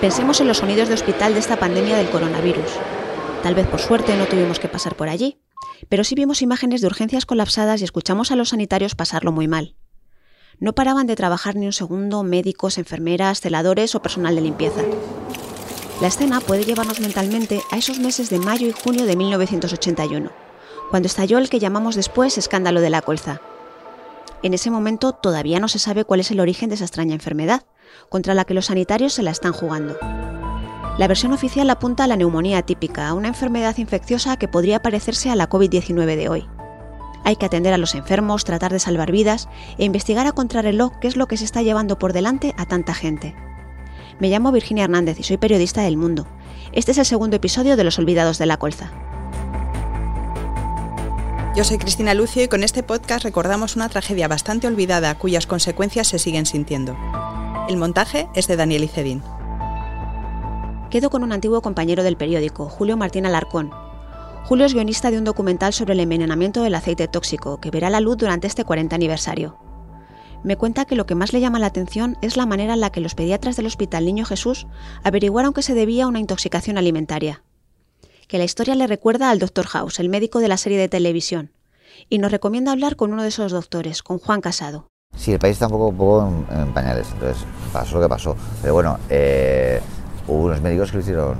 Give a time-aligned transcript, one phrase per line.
[0.00, 2.70] Pensemos en los sonidos de hospital de esta pandemia del coronavirus.
[3.42, 5.40] Tal vez por suerte no tuvimos que pasar por allí,
[5.88, 9.74] pero sí vimos imágenes de urgencias colapsadas y escuchamos a los sanitarios pasarlo muy mal.
[10.60, 14.82] No paraban de trabajar ni un segundo médicos, enfermeras, celadores o personal de limpieza.
[16.00, 20.30] La escena puede llevarnos mentalmente a esos meses de mayo y junio de 1981,
[20.90, 23.40] cuando estalló el que llamamos después escándalo de la colza.
[24.42, 27.64] En ese momento todavía no se sabe cuál es el origen de esa extraña enfermedad,
[28.08, 29.96] contra la que los sanitarios se la están jugando.
[30.96, 35.36] La versión oficial apunta a la neumonía típica, una enfermedad infecciosa que podría parecerse a
[35.36, 36.48] la COVID-19 de hoy.
[37.24, 41.08] Hay que atender a los enfermos, tratar de salvar vidas e investigar a contrarreloj qué
[41.08, 43.34] es lo que se está llevando por delante a tanta gente.
[44.18, 46.26] Me llamo Virginia Hernández y soy periodista del Mundo.
[46.72, 48.90] Este es el segundo episodio de Los Olvidados de la Colza.
[51.58, 56.06] Yo soy Cristina Lucio y con este podcast recordamos una tragedia bastante olvidada cuyas consecuencias
[56.06, 56.96] se siguen sintiendo.
[57.68, 59.24] El montaje es de Daniel Icedín.
[60.88, 63.72] Quedo con un antiguo compañero del periódico, Julio Martín Alarcón,
[64.44, 67.98] Julio es guionista de un documental sobre el envenenamiento del aceite tóxico, que verá la
[67.98, 69.58] luz durante este 40 aniversario.
[70.44, 72.90] Me cuenta que lo que más le llama la atención es la manera en la
[72.90, 74.68] que los pediatras del Hospital Niño Jesús
[75.02, 77.42] averiguaron que se debía a una intoxicación alimentaria.
[78.28, 79.66] Que la historia le recuerda al Dr.
[79.66, 81.50] House, el médico de la serie de televisión,
[82.10, 84.86] y nos recomienda hablar con uno de esos doctores, con Juan Casado.
[85.16, 88.36] Sí, el país está un poco, en, pañales, entonces pasó lo que pasó.
[88.60, 89.80] Pero bueno, eh,
[90.26, 91.38] hubo unos médicos que lo hicieron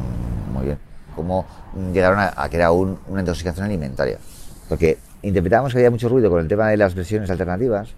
[0.51, 0.79] muy bien.
[1.15, 1.45] Como
[1.93, 4.19] llegaron a, que era una intoxicación alimentaria.
[4.67, 7.91] Porque interpretábamos que había mucho ruido con el tema de las versiones alternativas,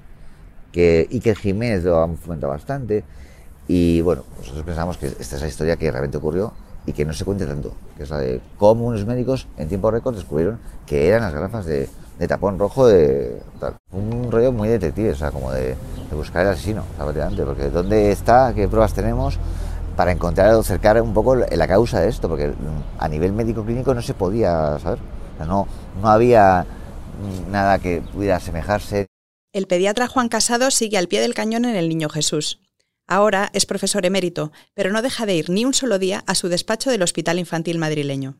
[0.73, 3.05] que Iker Jiménez lo ha fomentado bastante,
[3.69, 6.53] y bueno, nosotros pensamos que esta es la historia que realmente ocurrió
[6.87, 9.91] y que no se cuente tanto, que es la de cómo unos médicos en tiempo
[9.91, 11.89] récord descubrieron que eran las gafas de,
[12.27, 13.43] tapón rojo de.
[13.93, 15.77] Un rollo muy detective, o sea, como de,
[16.13, 18.53] buscar el asesino, porque ¿dónde está?
[18.55, 19.39] ¿Qué pruebas tenemos?
[19.97, 22.55] para encontrar o acercar un poco la causa de esto, porque
[22.99, 24.99] a nivel médico clínico no se podía saber,
[25.47, 25.69] no,
[26.01, 26.65] no había
[27.51, 29.07] nada que pudiera asemejarse.
[29.53, 32.61] El pediatra Juan Casado sigue al pie del cañón en el Niño Jesús.
[33.11, 36.49] Ahora es profesor emérito, pero no deja de ir ni un solo día a su
[36.49, 38.37] despacho del Hospital Infantil Madrileño.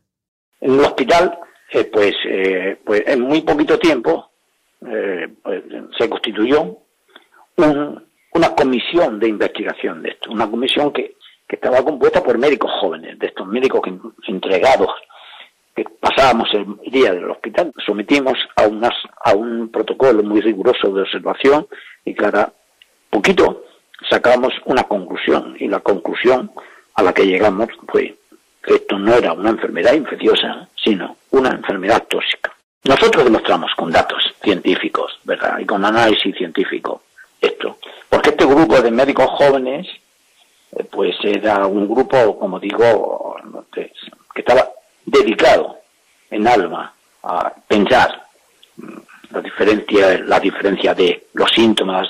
[0.59, 1.37] En el hospital,
[1.71, 4.31] eh, pues, eh, pues en muy poquito tiempo
[4.87, 5.63] eh, pues,
[5.97, 6.77] se constituyó
[7.57, 11.15] una comisión de investigación de esto, una comisión que
[11.51, 13.81] que estaba compuesta por médicos jóvenes, de estos médicos
[14.25, 14.87] entregados,
[15.75, 21.01] que pasábamos el día del hospital, sometimos a, unas, a un protocolo muy riguroso de
[21.01, 21.67] observación
[22.05, 22.53] y cada
[23.09, 23.65] poquito
[24.11, 26.51] sacamos una conclusión y la conclusión
[26.95, 28.17] a la que llegamos fue
[28.61, 32.53] que esto no era una enfermedad infecciosa, sino una enfermedad tóxica.
[32.83, 35.59] Nosotros demostramos con datos científicos, ¿verdad?
[35.59, 37.03] Y con análisis científico
[37.39, 37.77] esto.
[38.09, 39.87] Porque este grupo de médicos jóvenes
[40.73, 43.35] eh, pues era un grupo, como digo,
[43.73, 43.91] que,
[44.35, 44.67] estaba
[45.05, 45.77] dedicado
[46.29, 46.93] en alma
[47.23, 48.27] a pensar
[48.77, 48.97] mm,
[49.31, 52.07] la diferencia, la diferencia de los síntomas,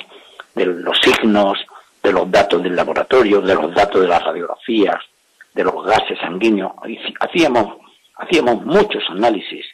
[0.56, 1.58] de los signos,
[2.04, 4.98] de los datos del laboratorio, de los datos de las radiografías,
[5.54, 6.72] de los gases sanguíneos.
[7.20, 7.78] Hacíamos,
[8.16, 9.66] hacíamos muchos análisis.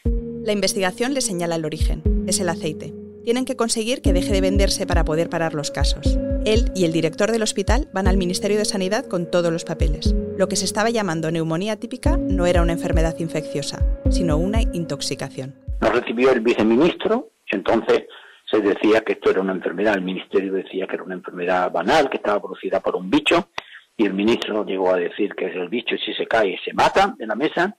[0.44, 2.94] La investigación le señala el origen, es el aceite
[3.28, 6.18] tienen que conseguir que deje de venderse para poder parar los casos.
[6.46, 10.16] Él y el director del hospital van al Ministerio de Sanidad con todos los papeles.
[10.38, 15.56] Lo que se estaba llamando neumonía típica no era una enfermedad infecciosa, sino una intoxicación.
[15.82, 18.06] Nos recibió el viceministro, entonces
[18.50, 22.10] se decía que esto era una enfermedad, el ministerio decía que era una enfermedad banal,
[22.10, 23.50] que estaba producida por un bicho,
[23.96, 27.28] y el ministro llegó a decir que el bicho si se cae se mata en
[27.28, 27.76] la mesa,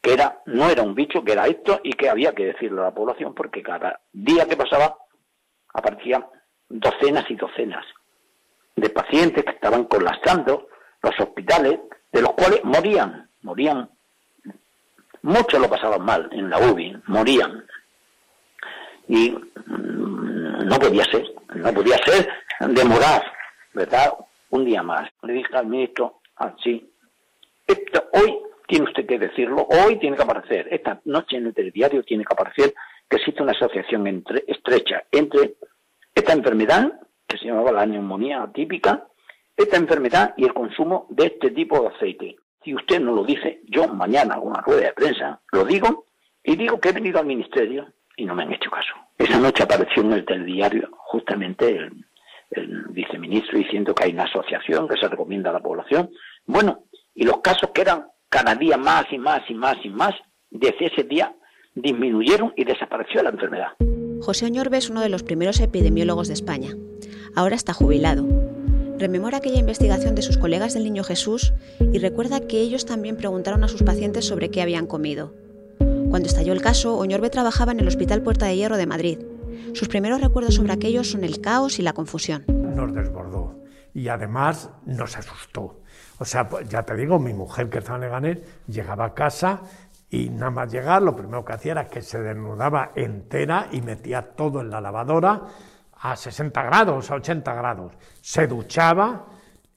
[0.00, 2.86] que era, no era un bicho, que era esto y que había que decirlo a
[2.86, 4.96] la población porque cada día que pasaba
[5.74, 6.24] aparecían
[6.68, 7.84] docenas y docenas
[8.76, 10.68] de pacientes que estaban colapsando
[11.02, 11.80] los hospitales,
[12.12, 13.90] de los cuales morían, morían,
[15.22, 17.64] muchos lo pasaban mal en la UBI, morían.
[19.08, 21.24] Y mm, no podía ser,
[21.54, 22.28] no podía ser
[22.68, 23.22] demorar,
[23.74, 24.12] ¿verdad?
[24.50, 25.08] Un día más.
[25.22, 26.90] Le dije al ministro, así,
[27.68, 32.02] ah, hoy tiene usted que decirlo, hoy tiene que aparecer, esta noche en el telediario
[32.02, 32.74] tiene que aparecer
[33.08, 35.54] que existe una asociación entre, estrecha entre
[36.14, 39.06] esta enfermedad, que se llamaba la neumonía típica,
[39.56, 42.36] esta enfermedad y el consumo de este tipo de aceite.
[42.62, 46.04] Si usted no lo dice, yo mañana hago una rueda de prensa, lo digo
[46.44, 48.94] y digo que he venido al ministerio y no me han hecho caso.
[49.16, 52.04] Esa noche apareció en el telediario justamente el,
[52.90, 56.10] viceministro diciendo que hay una asociación que se recomienda a la población.
[56.46, 56.84] Bueno,
[57.14, 60.14] y los casos que eran cada día más y más y más y más,
[60.50, 61.34] desde ese día
[61.74, 63.68] disminuyeron y desapareció la enfermedad.
[64.22, 66.70] José Oñorbe es uno de los primeros epidemiólogos de España.
[67.36, 68.26] Ahora está jubilado.
[68.98, 71.52] Rememora aquella investigación de sus colegas del Niño Jesús
[71.92, 75.34] y recuerda que ellos también preguntaron a sus pacientes sobre qué habían comido.
[76.18, 79.20] Cuando estalló el caso, Oñorbe trabajaba en el Hospital Puerta de Hierro de Madrid.
[79.72, 82.44] Sus primeros recuerdos sobre aquello son el caos y la confusión.
[82.48, 83.62] Nos desbordó
[83.94, 85.80] y además nos asustó.
[86.18, 89.60] O sea, pues, ya te digo, mi mujer que estaba en Leganés llegaba a casa
[90.10, 94.22] y nada más llegar lo primero que hacía era que se desnudaba entera y metía
[94.22, 95.42] todo en la lavadora
[96.00, 97.92] a 60 grados, a 80 grados.
[98.20, 99.26] Se duchaba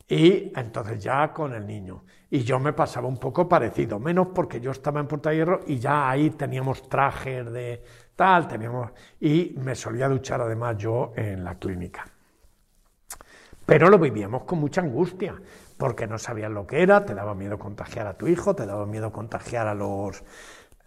[0.07, 2.01] y entonces ya con el niño.
[2.33, 5.79] Y yo me pasaba un poco parecido, menos porque yo estaba en Puerta Hierro y
[5.79, 7.83] ya ahí teníamos trajes de
[8.15, 8.91] tal, teníamos...
[9.19, 12.07] Y me solía duchar además yo en la clínica.
[13.65, 15.35] Pero lo vivíamos con mucha angustia,
[15.75, 18.85] porque no sabías lo que era, te daba miedo contagiar a tu hijo, te daba
[18.85, 20.23] miedo contagiar a los...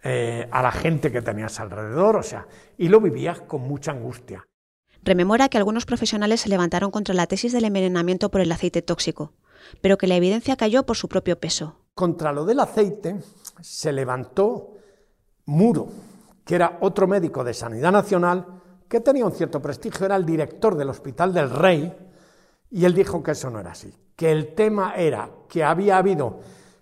[0.03, 4.47] Eh, a la gente que tenías alrededor, o sea, y lo vivías con mucha angustia.
[5.03, 9.33] Rememora que algunos profesionales se levantaron contra la tesis del envenenamiento por el aceite tóxico,
[9.81, 11.77] pero que la evidencia cayó por su propio peso.
[11.93, 13.17] Contra lo del aceite
[13.61, 14.73] se levantó
[15.45, 15.87] Muro,
[16.43, 18.45] que era otro médico de Sanidad Nacional
[18.87, 21.93] que tenía un cierto prestigio, era el director del Hospital del Rey,
[22.69, 26.39] y él dijo que eso no era así, que el tema era que había habido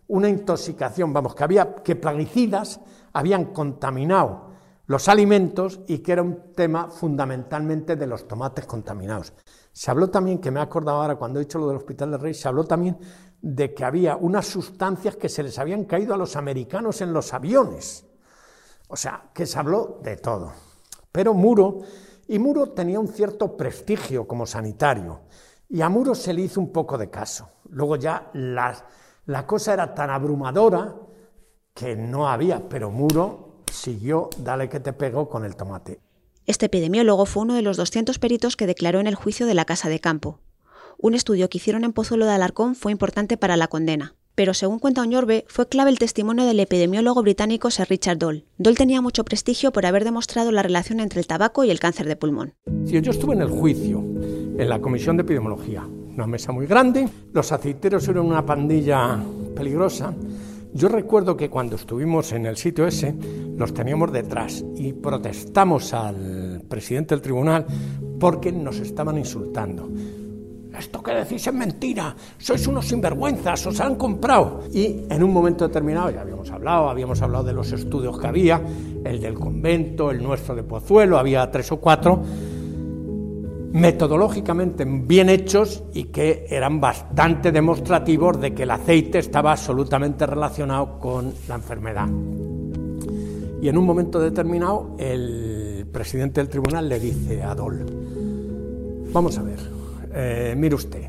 [0.08, 2.80] una intoxicación, vamos, que había que plaguicidas
[3.14, 4.52] habían contaminado
[4.86, 9.34] los alimentos y que era un tema fundamentalmente de los tomates contaminados.
[9.74, 12.20] Se habló también, que me he acordado ahora cuando he dicho lo del Hospital del
[12.20, 12.98] Rey, se habló también
[13.42, 17.34] de que había unas sustancias que se les habían caído a los americanos en los
[17.34, 18.06] aviones.
[18.88, 20.54] O sea, que se habló de todo.
[21.12, 21.80] Pero Muro,
[22.28, 25.22] y Muro tenía un cierto prestigio como sanitario,
[25.68, 27.50] y a Muro se le hizo un poco de caso.
[27.70, 30.96] Luego ya la cosa era tan abrumadora
[31.74, 36.00] que no había, pero Muro siguió Dale que te pegó con el tomate.
[36.46, 39.64] Este epidemiólogo fue uno de los 200 peritos que declaró en el juicio de la
[39.64, 40.40] Casa de Campo.
[40.98, 44.16] Un estudio que hicieron en Pozuelo de Alarcón fue importante para la condena.
[44.36, 48.44] Pero según cuenta Oñorbe, fue clave el testimonio del epidemiólogo británico Sir Richard Doll.
[48.58, 52.08] Doll tenía mucho prestigio por haber demostrado la relación entre el tabaco y el cáncer
[52.08, 52.56] de pulmón.
[52.86, 57.08] Si yo estuve en el juicio, en la comisión de epidemiología, una mesa muy grande,
[57.32, 59.18] los aceiteros eran una pandilla
[59.56, 60.14] peligrosa
[60.76, 63.14] yo recuerdo que cuando estuvimos en el sitio ese,
[63.58, 67.66] los teníamos detrás y protestamos al presidente del tribunal
[68.20, 69.90] porque nos estaban insultando.
[70.78, 74.62] Esto que decís es mentira, sois unos sinvergüenzas, os han comprado.
[74.74, 78.60] Y en un momento determinado, ya habíamos hablado, habíamos hablado de los estudios que había,
[79.04, 82.24] el del convento, el nuestro de Pozuelo, había tres o cuatro,
[83.74, 90.98] metodológicamente bien hechos y que eran bastante demostrativos de que el aceite estaba absolutamente relacionado
[91.00, 92.08] con la enfermedad.
[93.64, 97.86] Y en un momento determinado el presidente del tribunal le dice a Dol,
[99.14, 99.60] vamos a ver,
[100.14, 101.04] eh, mire usted,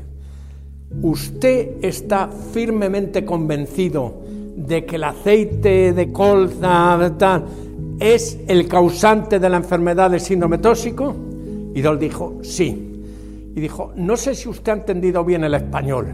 [1.01, 4.21] ¿usted está firmemente convencido
[4.55, 7.43] de que el aceite de colza
[7.99, 11.13] es el causante de la enfermedad del síndrome tóxico?
[11.73, 12.94] Y Dol dijo, sí.
[13.55, 16.13] Y dijo, no sé si usted ha entendido bien el español.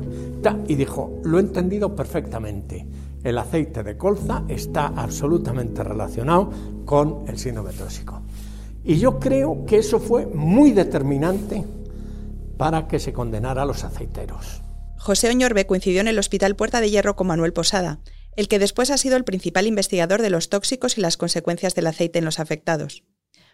[0.67, 2.85] Y dijo, lo he entendido perfectamente.
[3.23, 6.51] El aceite de colza está absolutamente relacionado
[6.85, 8.21] con el síndrome tóxico.
[8.83, 11.63] Y yo creo que eso fue muy determinante
[12.57, 14.61] para que se condenara a los aceiteros.
[14.97, 18.01] José Oñorbe coincidió en el Hospital Puerta de Hierro con Manuel Posada,
[18.35, 21.87] el que después ha sido el principal investigador de los tóxicos y las consecuencias del
[21.87, 23.03] aceite en los afectados.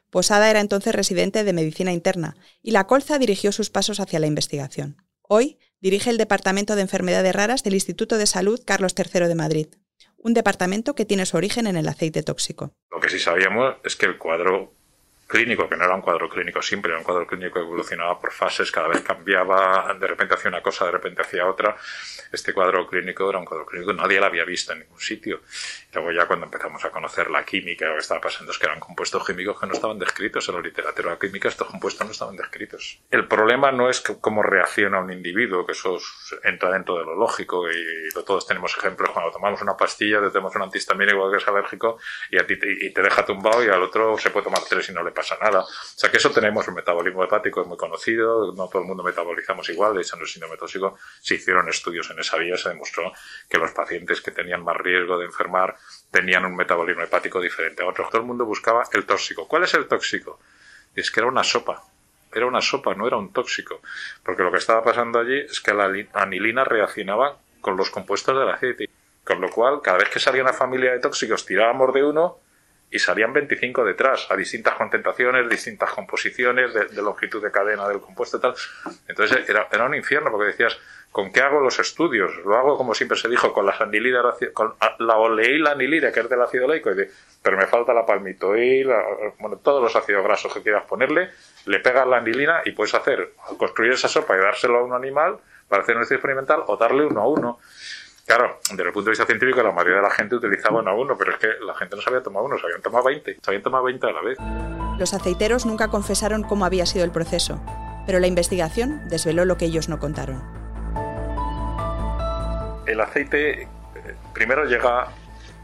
[0.10, 4.28] Posada era entonces residente de medicina interna y la colza dirigió sus pasos hacia la
[4.28, 5.02] investigación.
[5.22, 9.68] Hoy dirige el Departamento de Enfermedades Raras del Instituto de Salud Carlos III de Madrid,
[10.18, 12.74] un departamento que tiene su origen en el aceite tóxico.
[12.90, 14.74] Lo que sí sabíamos es que el cuadro
[15.28, 18.32] clínico, que no era un cuadro clínico siempre, era un cuadro clínico que evolucionaba por
[18.32, 21.76] fases, cada vez cambiaba, de repente hacía una cosa, de repente hacía otra.
[22.32, 25.42] Este cuadro clínico era un cuadro clínico nadie lo había visto en ningún sitio.
[25.92, 28.66] Y luego ya cuando empezamos a conocer la química, lo que estaba pasando es que
[28.66, 32.36] eran compuestos químicos que no estaban descritos en la literatura química, estos compuestos no estaban
[32.36, 33.02] descritos.
[33.12, 35.98] El problema no es cómo reacciona un individuo, que eso
[36.44, 40.56] entra dentro de lo lógico y todos tenemos ejemplos cuando tomamos una pastilla, te tomamos
[40.56, 41.98] un antihistamínico que es alérgico
[42.32, 44.94] y, a ti y te deja tumbado y al otro se puede tomar tres y
[44.94, 45.62] no le pasa nada.
[45.62, 49.04] O sea que eso tenemos, el metabolismo hepático es muy conocido, no todo el mundo
[49.04, 52.70] metabolizamos igual, de hecho en el síndrome tóxico se hicieron estudios en esa vía, se
[52.70, 53.12] demostró
[53.50, 55.76] que los pacientes que tenían más riesgo de enfermar
[56.12, 58.10] tenían un metabolismo hepático diferente a otros.
[58.10, 59.48] Todo el mundo buscaba el tóxico.
[59.48, 60.40] ¿Cuál es el tóxico?
[60.96, 61.84] es que era una sopa,
[62.34, 63.82] era una sopa, no era un tóxico.
[64.24, 68.50] Porque lo que estaba pasando allí es que la anilina reaccionaba con los compuestos del
[68.50, 68.90] aceite.
[69.24, 72.40] Con lo cual, cada vez que salía una familia de tóxicos, tirábamos de uno
[72.90, 78.38] y salían 25 detrás, a distintas concentraciones, distintas composiciones, de, longitud de cadena del compuesto
[78.38, 78.54] y tal.
[79.08, 80.80] Entonces era, era un infierno porque decías,
[81.12, 82.32] ¿con qué hago los estudios?
[82.46, 84.22] Lo hago, como siempre se dijo, con la anilida,
[84.54, 87.08] con la oleíla anilida, que es del ácido leico, y
[87.42, 88.90] pero me falta la palmitoil,
[89.40, 91.32] bueno, todos los ácidos grasos que quieras ponerle,
[91.66, 95.38] le pegas la anilina y puedes hacer, construir esa sopa y dárselo a un animal
[95.68, 97.60] para hacer un estudio experimental o darle uno a uno.
[98.28, 100.94] Claro, desde el punto de vista científico, la mayoría de la gente utilizaba uno a
[100.94, 103.50] uno, pero es que la gente no sabía tomar uno, se habían tomado 20, se
[103.50, 104.38] habían tomado 20 a la vez.
[105.00, 107.62] Los aceiteros nunca confesaron cómo había sido el proceso,
[108.06, 110.44] pero la investigación desveló lo que ellos no contaron.
[112.86, 113.68] El aceite eh,
[114.34, 115.08] primero llega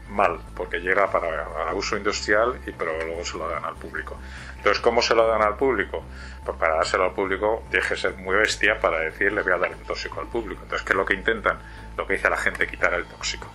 [0.08, 4.16] mal, porque llega para uso industrial y pero luego se lo dan al público.
[4.64, 6.02] Entonces, ¿cómo se lo dan al público?
[6.42, 9.58] Pues para dárselo al público tienes que ser muy bestia para decir le voy a
[9.58, 10.62] dar un tóxico al público.
[10.62, 11.58] Entonces, ¿qué es lo que intentan?
[11.98, 13.46] Lo que dice la gente, quitar el tóxico.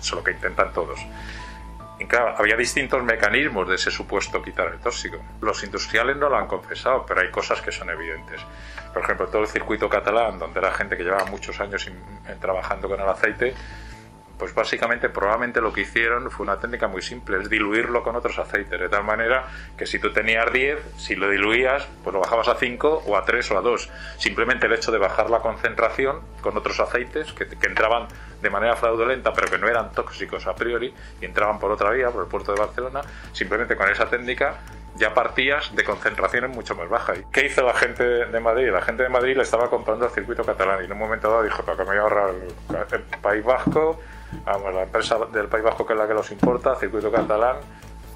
[0.00, 0.98] es lo que intentan todos.
[1.98, 5.18] Y claro, había distintos mecanismos de ese supuesto quitar el tóxico.
[5.42, 8.40] Los industriales no lo han confesado, pero hay cosas que son evidentes.
[8.94, 11.86] Por ejemplo, todo el circuito catalán, donde era gente que llevaba muchos años
[12.40, 13.54] trabajando con el aceite,
[14.38, 18.38] pues básicamente probablemente lo que hicieron fue una técnica muy simple, es diluirlo con otros
[18.38, 22.48] aceites, de tal manera que si tú tenías 10, si lo diluías, pues lo bajabas
[22.48, 23.90] a 5 o a 3 o a 2.
[24.18, 28.08] Simplemente el hecho de bajar la concentración con otros aceites que, entraban
[28.40, 32.10] de manera fraudulenta pero que no eran tóxicos a priori y entraban por otra vía,
[32.10, 33.00] por el puerto de Barcelona,
[33.32, 34.58] simplemente con esa técnica
[34.96, 37.18] ya partías de concentraciones mucho más bajas.
[37.32, 38.70] ¿Qué hizo la gente de Madrid?
[38.70, 41.42] La gente de Madrid le estaba comprando el circuito catalán y en un momento dado
[41.42, 42.30] dijo, para que me voy a ahorrar
[42.92, 44.00] el País Vasco,
[44.44, 47.56] Vamos, la empresa del País Vasco que es la que los importa, Circuito Catalán,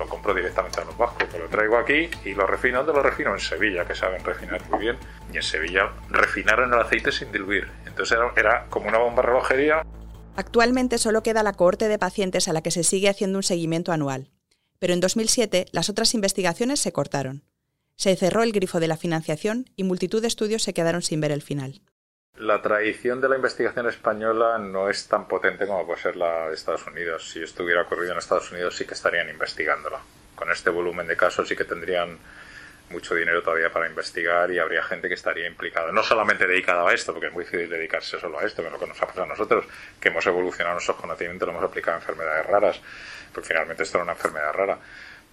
[0.00, 2.78] lo compro directamente a los vascos, lo traigo aquí y lo refino.
[2.78, 3.34] ¿Dónde lo refino?
[3.34, 4.96] En Sevilla, que saben refinar muy bien.
[5.32, 7.68] Y en Sevilla refinaron el aceite sin diluir.
[7.86, 9.84] Entonces era, era como una bomba relojería.
[10.36, 13.92] Actualmente solo queda la cohorte de pacientes a la que se sigue haciendo un seguimiento
[13.92, 14.30] anual.
[14.78, 17.44] Pero en 2007 las otras investigaciones se cortaron.
[17.96, 21.32] Se cerró el grifo de la financiación y multitud de estudios se quedaron sin ver
[21.32, 21.82] el final
[22.40, 26.54] la tradición de la investigación española no es tan potente como puede ser la de
[26.54, 27.30] Estados Unidos.
[27.30, 30.00] Si esto hubiera ocurrido en Estados Unidos, sí que estarían investigándola.
[30.34, 32.18] Con este volumen de casos, sí que tendrían
[32.88, 35.92] mucho dinero todavía para investigar y habría gente que estaría implicada.
[35.92, 38.72] No solamente dedicada a esto, porque es muy difícil dedicarse solo a esto, que es
[38.72, 39.66] lo que nos ha pasado a nosotros,
[40.00, 42.80] que hemos evolucionado nuestros conocimientos, lo hemos aplicado a enfermedades raras,
[43.34, 44.78] porque finalmente esto era una enfermedad rara.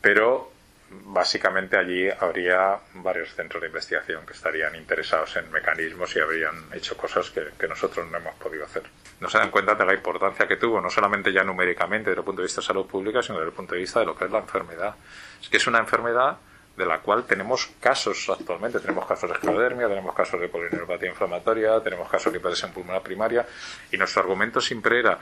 [0.01, 0.51] Pero
[0.89, 6.95] básicamente allí habría varios centros de investigación que estarían interesados en mecanismos y habrían hecho
[6.95, 8.83] cosas que, nosotros no hemos podido hacer.
[9.19, 12.25] No se dan cuenta de la importancia que tuvo, no solamente ya numéricamente desde el
[12.25, 14.25] punto de vista de salud pública, sino desde el punto de vista de lo que
[14.25, 14.95] es la enfermedad.
[15.41, 16.37] Es que es una enfermedad
[16.77, 18.79] de la cual tenemos casos actualmente.
[18.79, 23.45] Tenemos casos de esclerodermia, tenemos casos de polineuropatía inflamatoria, tenemos casos de hipertensión pulmonar primaria,
[23.91, 25.19] y nuestro argumento siempre era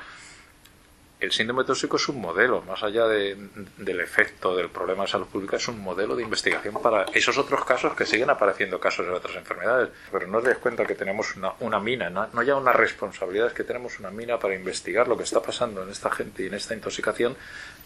[1.25, 5.57] el síndrome tóxico es un modelo, más allá del efecto del problema de salud pública,
[5.57, 9.35] es un modelo de investigación para esos otros casos que siguen apareciendo casos de otras
[9.35, 9.89] enfermedades.
[10.11, 13.53] Pero no os dais cuenta que tenemos una, mina, no, no, ya una responsabilidad, es
[13.53, 16.53] que tenemos una mina para investigar lo que está pasando en esta gente y en
[16.53, 17.35] esta intoxicación,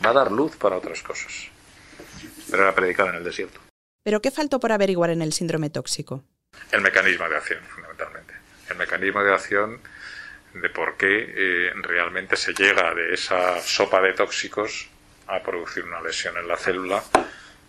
[0.05, 1.48] va a dar luz para otras cosas.
[2.50, 3.60] Pero era predicado en el desierto.
[4.03, 6.24] ¿Pero qué faltó por averiguar en el síndrome tóxico?
[6.72, 8.34] El mecanismo de acción, fundamentalmente.
[8.69, 9.81] El mecanismo de acción
[10.53, 14.89] de por qué eh, realmente se llega de esa sopa de tóxicos
[15.27, 17.03] a producir una lesión en la célula,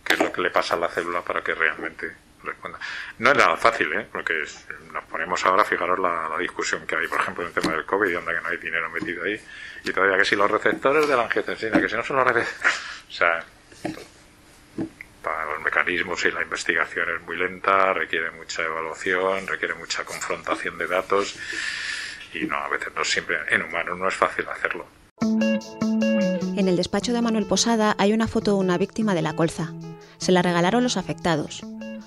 [0.04, 2.10] que es lo que le pasa a la célula para que realmente
[2.42, 2.78] responda.
[3.18, 4.06] No es nada fácil, ¿eh?
[4.10, 4.44] porque
[4.92, 8.14] nos ponemos ahora, fijaros la, discusión que hay, por ejemplo, en el tema del COVID,
[8.14, 9.38] donde que no hay dinero metido ahí,
[9.84, 12.60] y todavía que si los receptores de la angiotensina, que si no son los receptores...
[13.10, 13.44] O sea,
[15.20, 20.78] para los mecanismos y la investigación es muy lenta, requiere mucha evaluación, requiere mucha confrontación
[20.78, 21.36] de datos
[22.34, 24.86] y no, a veces no siempre en humano no es fácil hacerlo.
[26.56, 29.72] En el despacho de Manuel Posada hay una foto de una víctima de la colza.
[30.18, 31.62] Se la regalaron los afectados.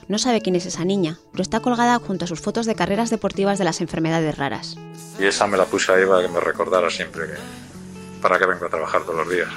[0.08, 3.10] No sabe quién es esa niña, pero está colgada junto a sus fotos de carreras
[3.10, 4.75] deportivas de las enfermedades raras.
[5.20, 7.34] Y esa me la puse ahí para que me recordara siempre que
[8.22, 9.50] para que vengo a trabajar todos los días.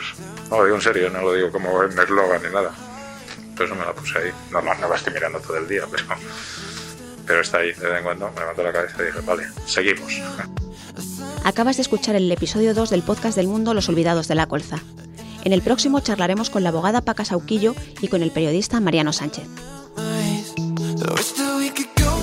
[0.51, 2.73] No lo digo en serio, no lo digo como en eslogan ni nada.
[3.57, 4.33] Por eso me la puse ahí.
[4.51, 6.05] No, no, no la estoy mirando todo el día, pero
[7.27, 10.13] pero está ahí de vez en cuando, me levantó la cabeza y dije, vale, seguimos.
[11.45, 14.79] Acabas de escuchar el episodio 2 del podcast del mundo Los Olvidados de la Colza.
[15.45, 19.47] En el próximo charlaremos con la abogada Paca Sauquillo y con el periodista Mariano Sánchez.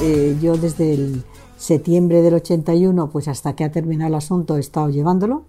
[0.01, 1.23] Eh, yo desde el
[1.55, 5.45] septiembre del 81, pues hasta que ha terminado el asunto, he estado llevándolo.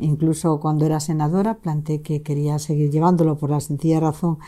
[0.00, 4.38] Incluso cuando era senadora planteé que quería seguir llevándolo por la sencilla razón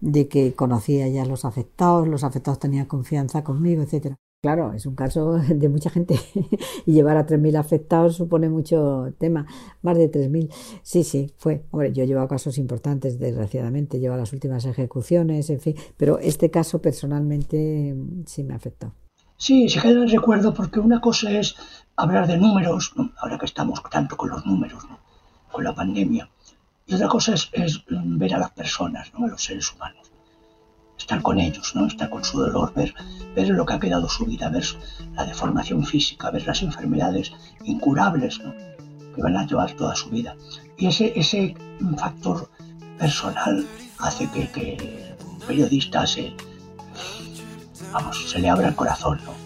[0.00, 4.16] de que conocía ya a los afectados, los afectados tenían confianza conmigo, etcétera.
[4.42, 6.18] Claro, es un caso de mucha gente
[6.86, 9.46] y llevar a 3.000 afectados supone mucho tema,
[9.82, 10.50] más de 3.000.
[10.82, 11.66] Sí, sí, fue.
[11.70, 16.18] Hombre, yo he llevado casos importantes, desgraciadamente, he llevado las últimas ejecuciones, en fin, pero
[16.18, 18.94] este caso personalmente sí me afectó.
[19.36, 21.56] Sí, se queda el recuerdo porque una cosa es
[21.96, 24.86] hablar de números, ahora que estamos tanto con los números,
[25.52, 26.30] con la pandemia,
[26.90, 27.50] y otra cosa es,
[27.86, 29.24] ver a las personas, ¿no?
[29.24, 30.10] a los seres humanos
[30.98, 31.86] estar con ellos, ¿no?
[31.86, 32.92] estar con su dolor, ver,
[33.48, 34.64] lo que ha quedado su vida, ver
[35.14, 37.32] la deformación física, ver las enfermedades
[37.64, 38.38] incurables
[39.14, 40.36] que van a llevar toda su vida.
[40.76, 41.54] Y ese, ese
[41.96, 42.50] factor
[42.98, 43.64] personal
[43.98, 46.34] hace que, que un periodista se,
[47.92, 49.20] vamos, se le abra el corazón.
[49.24, 49.39] ¿no?